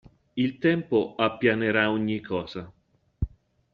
[0.35, 2.71] Il tempo appianerà ogni cosa.